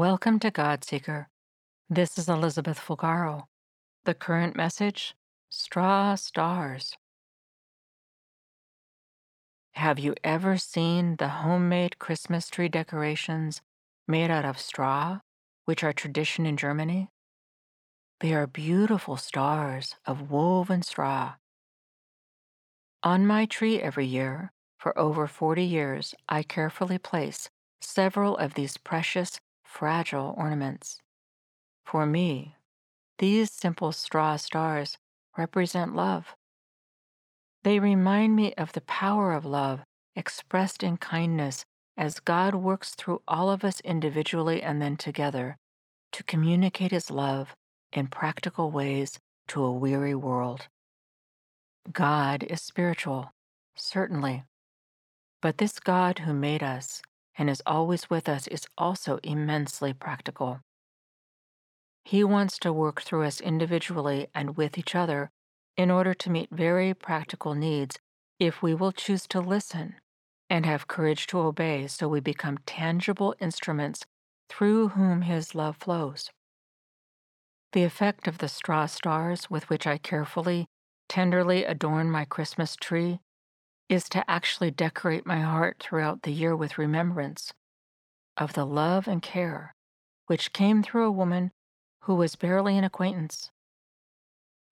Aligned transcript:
Welcome 0.00 0.38
to 0.38 0.50
God 0.50 0.82
Seeker. 0.82 1.28
This 1.90 2.16
is 2.16 2.26
Elizabeth 2.26 2.80
Fulgaro. 2.80 3.48
The 4.06 4.14
current 4.14 4.56
message 4.56 5.14
Straw 5.50 6.14
Stars. 6.14 6.96
Have 9.72 9.98
you 9.98 10.14
ever 10.24 10.56
seen 10.56 11.16
the 11.16 11.28
homemade 11.28 11.98
Christmas 11.98 12.48
tree 12.48 12.70
decorations 12.70 13.60
made 14.08 14.30
out 14.30 14.46
of 14.46 14.58
straw, 14.58 15.18
which 15.66 15.84
are 15.84 15.92
tradition 15.92 16.46
in 16.46 16.56
Germany? 16.56 17.10
They 18.20 18.32
are 18.32 18.46
beautiful 18.46 19.18
stars 19.18 19.96
of 20.06 20.30
woven 20.30 20.80
straw. 20.80 21.34
On 23.02 23.26
my 23.26 23.44
tree 23.44 23.82
every 23.82 24.06
year, 24.06 24.50
for 24.78 24.98
over 24.98 25.26
40 25.26 25.62
years, 25.62 26.14
I 26.26 26.42
carefully 26.42 26.96
place 26.96 27.50
several 27.82 28.38
of 28.38 28.54
these 28.54 28.78
precious 28.78 29.40
fragile 29.70 30.34
ornaments. 30.36 31.00
For 31.84 32.04
me, 32.04 32.56
these 33.18 33.52
simple 33.52 33.92
straw 33.92 34.36
stars 34.36 34.98
represent 35.38 35.94
love. 35.94 36.34
They 37.62 37.78
remind 37.78 38.34
me 38.34 38.52
of 38.54 38.72
the 38.72 38.80
power 38.80 39.32
of 39.32 39.44
love 39.44 39.80
expressed 40.16 40.82
in 40.82 40.96
kindness 40.96 41.64
as 41.96 42.18
God 42.18 42.54
works 42.54 42.94
through 42.94 43.22
all 43.28 43.48
of 43.50 43.64
us 43.64 43.80
individually 43.80 44.62
and 44.62 44.82
then 44.82 44.96
together 44.96 45.56
to 46.12 46.24
communicate 46.24 46.90
his 46.90 47.10
love 47.10 47.54
in 47.92 48.08
practical 48.08 48.70
ways 48.70 49.18
to 49.48 49.62
a 49.62 49.72
weary 49.72 50.14
world. 50.14 50.66
God 51.92 52.42
is 52.42 52.60
spiritual, 52.60 53.32
certainly. 53.76 54.44
But 55.40 55.58
this 55.58 55.78
God 55.78 56.20
who 56.20 56.34
made 56.34 56.62
us 56.62 57.02
and 57.40 57.48
is 57.48 57.62
always 57.64 58.10
with 58.10 58.28
us 58.28 58.46
is 58.48 58.66
also 58.76 59.18
immensely 59.22 59.94
practical. 59.94 60.60
He 62.04 62.22
wants 62.22 62.58
to 62.58 62.70
work 62.70 63.00
through 63.00 63.24
us 63.24 63.40
individually 63.40 64.28
and 64.34 64.58
with 64.58 64.76
each 64.76 64.94
other 64.94 65.30
in 65.74 65.90
order 65.90 66.12
to 66.12 66.28
meet 66.28 66.50
very 66.50 66.92
practical 66.92 67.54
needs 67.54 67.98
if 68.38 68.60
we 68.62 68.74
will 68.74 68.92
choose 68.92 69.26
to 69.28 69.40
listen 69.40 69.94
and 70.50 70.66
have 70.66 70.86
courage 70.86 71.26
to 71.28 71.38
obey 71.38 71.86
so 71.86 72.08
we 72.08 72.20
become 72.20 72.58
tangible 72.66 73.34
instruments 73.40 74.04
through 74.50 74.88
whom 74.88 75.22
His 75.22 75.54
love 75.54 75.78
flows. 75.78 76.28
The 77.72 77.84
effect 77.84 78.28
of 78.28 78.38
the 78.38 78.48
straw 78.48 78.84
stars 78.84 79.48
with 79.48 79.70
which 79.70 79.86
I 79.86 79.96
carefully, 79.96 80.66
tenderly 81.08 81.64
adorn 81.64 82.10
my 82.10 82.26
Christmas 82.26 82.76
tree 82.76 83.20
is 83.90 84.08
to 84.08 84.30
actually 84.30 84.70
decorate 84.70 85.26
my 85.26 85.40
heart 85.40 85.76
throughout 85.80 86.22
the 86.22 86.32
year 86.32 86.56
with 86.56 86.78
remembrance 86.78 87.52
of 88.36 88.54
the 88.54 88.64
love 88.64 89.06
and 89.06 89.20
care 89.20 89.74
which 90.30 90.52
came 90.52 90.80
through 90.80 91.04
a 91.04 91.10
woman 91.10 91.50
who 92.02 92.14
was 92.14 92.36
barely 92.36 92.78
an 92.78 92.84
acquaintance. 92.84 93.50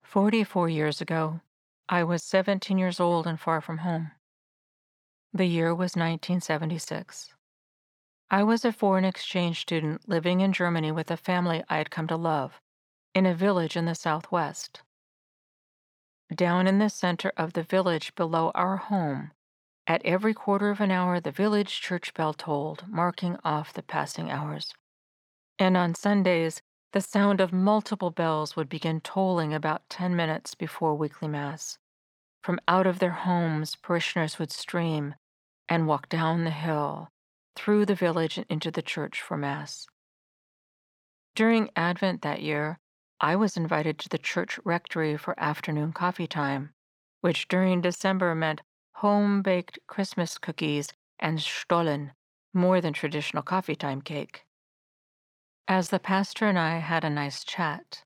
Forty 0.01 0.41
four 0.45 0.69
years 0.69 1.01
ago, 1.01 1.41
I 1.89 2.01
was 2.05 2.23
17 2.23 2.77
years 2.77 2.97
old 2.97 3.27
and 3.27 3.37
far 3.37 3.59
from 3.59 3.79
home. 3.79 4.11
The 5.33 5.47
year 5.47 5.71
was 5.71 5.97
1976. 5.97 7.33
I 8.31 8.41
was 8.41 8.63
a 8.63 8.71
foreign 8.71 9.03
exchange 9.03 9.59
student 9.59 10.07
living 10.07 10.39
in 10.39 10.53
Germany 10.53 10.93
with 10.93 11.11
a 11.11 11.17
family 11.17 11.61
I 11.67 11.75
had 11.75 11.91
come 11.91 12.07
to 12.07 12.15
love 12.15 12.61
in 13.13 13.25
a 13.25 13.35
village 13.35 13.75
in 13.75 13.83
the 13.83 13.95
southwest. 13.95 14.81
Down 16.33 16.67
in 16.67 16.79
the 16.79 16.89
center 16.89 17.31
of 17.35 17.53
the 17.53 17.63
village 17.63 18.13
below 18.15 18.51
our 18.53 18.77
home, 18.77 19.31
at 19.87 20.05
every 20.05 20.35
quarter 20.35 20.69
of 20.69 20.79
an 20.79 20.91
hour, 20.91 21.19
the 21.19 21.31
village 21.31 21.81
church 21.81 22.13
bell 22.13 22.33
tolled, 22.33 22.87
marking 22.87 23.37
off 23.43 23.73
the 23.73 23.81
passing 23.81 24.29
hours. 24.29 24.71
And 25.57 25.75
on 25.75 25.95
Sundays, 25.95 26.61
the 26.93 27.01
sound 27.01 27.41
of 27.41 27.51
multiple 27.51 28.11
bells 28.11 28.55
would 28.55 28.69
begin 28.69 29.01
tolling 29.01 29.53
about 29.53 29.89
10 29.89 30.15
minutes 30.15 30.53
before 30.53 30.93
weekly 30.95 31.27
Mass. 31.27 31.79
From 32.43 32.59
out 32.67 32.85
of 32.85 32.99
their 32.99 33.11
homes, 33.11 33.75
parishioners 33.75 34.37
would 34.37 34.51
stream 34.51 35.15
and 35.67 35.87
walk 35.87 36.07
down 36.09 36.43
the 36.43 36.51
hill, 36.51 37.09
through 37.55 37.85
the 37.85 37.95
village, 37.95 38.37
and 38.37 38.45
into 38.49 38.69
the 38.69 38.81
church 38.83 39.21
for 39.21 39.37
Mass. 39.37 39.87
During 41.35 41.69
Advent 41.75 42.21
that 42.21 42.41
year, 42.41 42.79
I 43.21 43.35
was 43.35 43.57
invited 43.57 43.99
to 43.99 44.09
the 44.09 44.17
church 44.17 44.59
rectory 44.63 45.17
for 45.17 45.37
afternoon 45.37 45.91
coffee 45.91 46.27
time, 46.27 46.73
which 47.19 47.47
during 47.49 47.81
December 47.81 48.33
meant 48.33 48.61
home 48.93 49.41
baked 49.41 49.77
Christmas 49.87 50.37
cookies 50.37 50.89
and 51.19 51.39
Stollen, 51.39 52.13
more 52.53 52.79
than 52.79 52.93
traditional 52.93 53.43
coffee 53.43 53.75
time 53.75 54.01
cake. 54.01 54.45
As 55.67 55.89
the 55.89 55.99
pastor 55.99 56.47
and 56.47 56.57
I 56.57 56.77
had 56.77 57.03
a 57.03 57.09
nice 57.09 57.43
chat, 57.43 58.03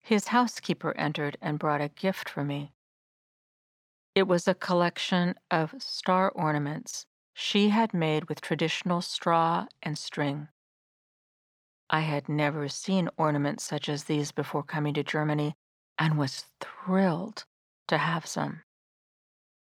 his 0.00 0.28
housekeeper 0.28 0.96
entered 0.96 1.36
and 1.42 1.58
brought 1.58 1.82
a 1.82 1.88
gift 1.88 2.28
for 2.28 2.42
me. 2.42 2.72
It 4.14 4.26
was 4.26 4.48
a 4.48 4.54
collection 4.54 5.34
of 5.50 5.74
star 5.78 6.30
ornaments 6.30 7.04
she 7.34 7.68
had 7.68 7.92
made 7.92 8.30
with 8.30 8.40
traditional 8.40 9.02
straw 9.02 9.66
and 9.82 9.98
string. 9.98 10.48
I 11.88 12.00
had 12.00 12.28
never 12.28 12.68
seen 12.68 13.08
ornaments 13.16 13.62
such 13.62 13.88
as 13.88 14.04
these 14.04 14.32
before 14.32 14.64
coming 14.64 14.94
to 14.94 15.04
Germany 15.04 15.54
and 15.98 16.18
was 16.18 16.46
thrilled 16.60 17.44
to 17.86 17.98
have 17.98 18.26
some. 18.26 18.62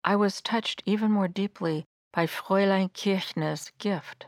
I 0.02 0.16
was 0.16 0.40
touched 0.40 0.82
even 0.86 1.10
more 1.10 1.28
deeply 1.28 1.84
by 2.12 2.26
Fräulein 2.26 2.92
Kirchner's 2.92 3.70
gift. 3.78 4.26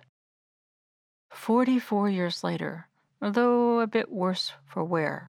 Forty 1.31 1.79
four 1.79 2.09
years 2.11 2.45
later, 2.45 2.89
though 3.21 3.81
a 3.81 3.87
bit 3.87 4.11
worse 4.11 4.53
for 4.67 4.85
wear, 4.85 5.29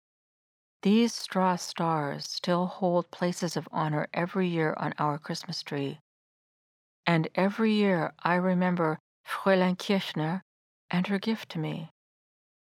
these 0.82 1.14
straw 1.14 1.56
stars 1.56 2.30
still 2.30 2.66
hold 2.68 3.12
places 3.12 3.58
of 3.58 3.70
honor 3.72 4.08
every 4.14 4.48
year 4.48 4.74
on 4.78 4.94
our 5.00 5.18
Christmas 5.18 5.64
tree. 5.64 6.00
And 7.06 7.30
every 7.36 7.74
year 7.74 8.14
I 8.24 8.36
remember 8.36 9.00
Fräulein 9.26 9.78
Kirchner 9.78 10.44
and 10.92 11.08
her 11.08 11.20
gift 11.20 11.50
to 11.50 11.60
me 11.60 11.92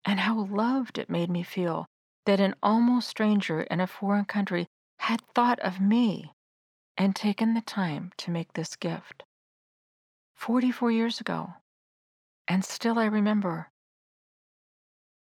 and 0.05 0.21
how 0.21 0.45
loved 0.45 0.99
it 0.99 1.11
made 1.11 1.31
me 1.31 1.43
feel 1.43 1.87
that 2.27 2.41
an 2.41 2.55
almost 2.63 3.09
stranger 3.09 3.63
in 3.63 3.81
a 3.81 3.87
foreign 3.87 4.25
country 4.25 4.67
had 4.99 5.21
thought 5.35 5.59
of 5.61 5.81
me 5.81 6.33
and 6.97 7.15
taken 7.15 7.55
the 7.55 7.61
time 7.61 8.13
to 8.17 8.31
make 8.31 8.53
this 8.53 8.77
gift. 8.77 9.25
44 10.35 10.91
years 10.91 11.21
ago, 11.21 11.55
and 12.47 12.65
still 12.65 12.99
I 12.99 13.07
remember. 13.07 13.71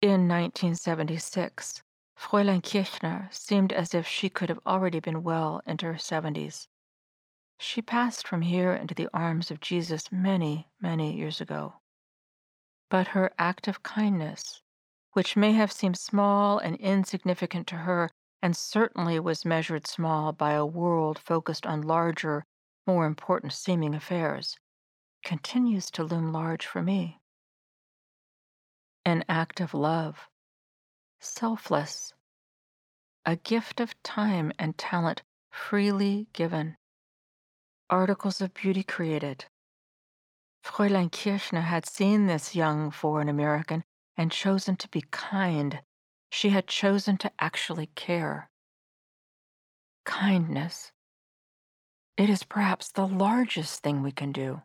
In 0.02 0.28
1976, 0.28 1.82
Fräulein 2.20 2.64
Kirchner 2.64 3.30
seemed 3.32 3.72
as 3.72 3.94
if 3.94 4.08
she 4.08 4.30
could 4.30 4.50
have 4.50 4.60
already 4.66 5.00
been 5.00 5.24
well 5.24 5.62
into 5.66 5.86
her 5.86 5.94
70s. 5.94 6.68
She 7.60 7.82
passed 7.82 8.28
from 8.28 8.42
here 8.42 8.74
into 8.74 8.94
the 8.94 9.10
arms 9.14 9.50
of 9.50 9.60
Jesus 9.60 10.12
many, 10.12 10.68
many 10.80 11.16
years 11.16 11.42
ago. 11.42 11.76
But 12.90 13.10
her 13.10 13.34
act 13.38 13.68
of 13.68 13.84
kindness, 13.84 14.62
which 15.12 15.36
may 15.36 15.52
have 15.54 15.72
seemed 15.72 15.98
small 15.98 16.58
and 16.58 16.76
insignificant 16.78 17.68
to 17.68 17.78
her, 17.78 18.10
and 18.42 18.56
certainly 18.56 19.20
was 19.20 19.44
measured 19.44 19.88
small 19.88 20.32
by 20.32 20.52
a 20.54 20.66
world 20.66 21.20
focused 21.20 21.66
on 21.66 21.82
larger, 21.82 22.46
more 22.86 23.06
important 23.06 23.52
seeming 23.54 23.94
affairs, 23.94 24.58
continues 25.24 25.92
to 25.92 26.04
loom 26.04 26.32
large 26.32 26.66
for 26.66 26.82
me. 26.82 27.20
An 29.04 29.26
act 29.28 29.60
of 29.60 29.74
love, 29.74 30.30
selfless, 31.20 32.14
a 33.26 33.36
gift 33.36 33.82
of 33.82 34.02
time 34.04 34.54
and 34.58 34.78
talent 34.78 35.24
freely 35.52 36.28
given, 36.32 36.78
articles 37.90 38.40
of 38.40 38.54
beauty 38.54 38.84
created, 38.84 39.46
Fräulein 40.68 41.10
Kirchner 41.10 41.62
had 41.62 41.86
seen 41.86 42.28
this 42.28 42.54
young 42.54 42.92
foreign 42.92 43.30
American 43.30 43.86
and 44.18 44.32
chosen 44.32 44.76
to 44.76 44.90
be 44.90 45.02
kind. 45.12 45.80
She 46.30 46.50
had 46.50 46.68
chosen 46.68 47.18
to 47.20 47.32
actually 47.40 47.88
care. 47.96 48.50
Kindness. 50.04 50.92
It 52.18 52.30
is 52.30 52.44
perhaps 52.44 52.92
the 52.92 53.08
largest 53.08 53.82
thing 53.82 54.04
we 54.04 54.12
can 54.12 54.34
do. 54.34 54.62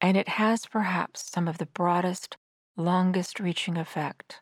And 0.00 0.16
it 0.16 0.30
has 0.30 0.64
perhaps 0.64 1.30
some 1.30 1.46
of 1.46 1.58
the 1.58 1.66
broadest, 1.66 2.38
longest 2.76 3.40
reaching 3.40 3.76
effect. 3.76 4.40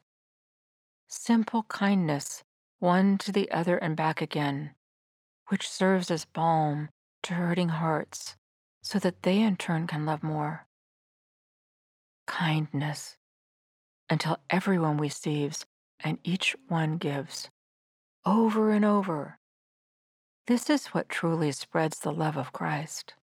Simple 1.09 1.65
kindness, 1.65 2.45
one 2.79 3.19
to 3.19 3.33
the 3.33 3.51
other 3.51 3.77
and 3.77 3.97
back 3.97 4.23
again, 4.23 4.75
which 5.49 5.69
serves 5.69 6.09
as 6.09 6.25
balm 6.25 6.89
to 7.25 7.35
hurting 7.35 7.71
hearts 7.71 8.37
so 8.83 8.99
that 8.99 9.23
they 9.23 9.41
in 9.41 9.57
turn 9.57 9.87
can 9.87 10.07
love 10.07 10.23
more. 10.23 10.67
Kindness 12.27 13.17
until 14.11 14.39
everyone 14.51 14.99
receives 14.99 15.67
and 16.01 16.19
each 16.25 16.57
one 16.69 16.97
gives, 16.97 17.51
over 18.25 18.71
and 18.71 18.85
over. 18.85 19.39
This 20.47 20.71
is 20.71 20.87
what 20.89 21.09
truly 21.09 21.53
spreads 21.53 21.99
the 21.99 22.13
love 22.13 22.37
of 22.37 22.53
Christ. 22.53 23.15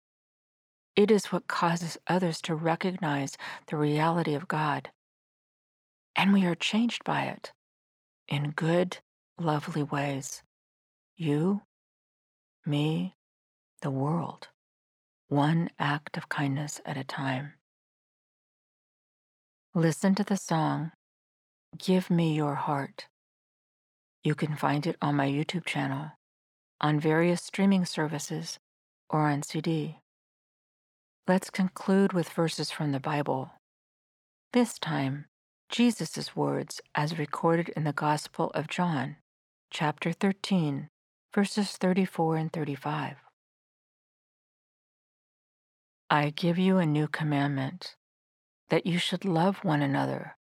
It 0.96 1.10
is 1.10 1.26
what 1.26 1.48
causes 1.48 1.98
others 2.06 2.40
to 2.42 2.54
recognize 2.54 3.36
the 3.68 3.76
reality 3.76 4.34
of 4.34 4.48
God 4.48 4.90
and 6.16 6.32
we 6.32 6.44
are 6.46 6.54
changed 6.54 7.04
by 7.04 7.24
it 7.24 7.52
in 8.28 8.50
good, 8.50 8.98
lovely 9.38 9.82
ways. 9.82 10.42
You, 11.16 11.62
me, 12.64 13.14
the 13.82 13.90
world, 13.90 14.48
one 15.28 15.70
act 15.78 16.16
of 16.16 16.28
kindness 16.28 16.80
at 16.84 16.96
a 16.96 17.04
time. 17.04 17.54
Listen 19.74 20.14
to 20.14 20.24
the 20.24 20.36
song, 20.36 20.92
Give 21.78 22.10
Me 22.10 22.34
Your 22.34 22.54
Heart. 22.54 23.06
You 24.22 24.34
can 24.34 24.54
find 24.54 24.86
it 24.86 24.96
on 25.02 25.16
my 25.16 25.26
YouTube 25.26 25.64
channel, 25.64 26.12
on 26.80 27.00
various 27.00 27.42
streaming 27.42 27.84
services, 27.84 28.58
or 29.10 29.28
on 29.28 29.42
CD. 29.42 29.98
Let's 31.26 31.50
conclude 31.50 32.12
with 32.12 32.28
verses 32.28 32.70
from 32.70 32.92
the 32.92 33.00
Bible. 33.00 33.52
This 34.52 34.78
time, 34.78 35.24
Jesus' 35.70 36.36
words 36.36 36.80
as 36.94 37.18
recorded 37.18 37.70
in 37.70 37.84
the 37.84 37.92
Gospel 37.92 38.50
of 38.54 38.68
John, 38.68 39.16
chapter 39.70 40.12
13, 40.12 40.88
verses 41.34 41.72
34 41.72 42.36
and 42.36 42.52
35. 42.52 43.23
I 46.14 46.30
give 46.30 46.58
you 46.60 46.78
a 46.78 46.86
new 46.86 47.08
commandment 47.08 47.96
that 48.68 48.86
you 48.86 48.98
should 48.98 49.24
love 49.24 49.64
one 49.64 49.82
another. 49.82 50.36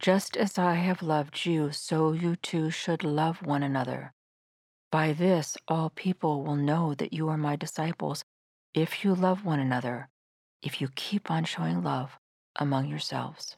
Just 0.00 0.36
as 0.36 0.58
I 0.58 0.74
have 0.74 1.00
loved 1.00 1.46
you, 1.46 1.70
so 1.70 2.10
you 2.10 2.34
too 2.34 2.72
should 2.72 3.04
love 3.04 3.46
one 3.46 3.62
another. 3.62 4.14
By 4.90 5.12
this, 5.12 5.56
all 5.68 5.90
people 5.90 6.42
will 6.42 6.56
know 6.56 6.92
that 6.94 7.12
you 7.12 7.28
are 7.28 7.36
my 7.36 7.54
disciples 7.54 8.24
if 8.74 9.04
you 9.04 9.14
love 9.14 9.44
one 9.44 9.60
another, 9.60 10.08
if 10.60 10.80
you 10.80 10.88
keep 10.96 11.30
on 11.30 11.44
showing 11.44 11.84
love 11.84 12.18
among 12.56 12.88
yourselves. 12.88 13.56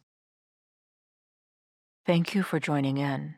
Thank 2.05 2.35
you 2.35 2.43
for 2.43 2.61
joining 2.61 2.99
in. 2.99 3.37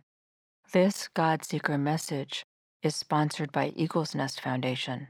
This 0.72 1.06
God 1.14 1.44
Seeker 1.44 1.78
message 1.78 2.42
is 2.82 2.96
sponsored 2.96 3.52
by 3.52 3.68
Eagles 3.76 4.16
Nest 4.16 4.40
Foundation. 4.40 5.06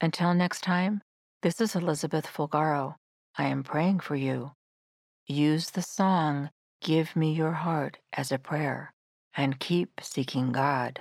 Until 0.00 0.34
next 0.34 0.60
time, 0.60 1.02
this 1.42 1.60
is 1.60 1.74
Elizabeth 1.74 2.26
Fulgaro. 2.26 2.94
I 3.36 3.46
am 3.48 3.64
praying 3.64 4.00
for 4.00 4.14
you. 4.14 4.52
Use 5.26 5.70
the 5.70 5.82
song 5.82 6.50
Give 6.80 7.16
Me 7.16 7.32
Your 7.32 7.52
Heart 7.52 7.98
as 8.12 8.32
a 8.32 8.38
prayer 8.38 8.94
and 9.36 9.58
keep 9.58 10.00
seeking 10.02 10.52
God. 10.52 11.00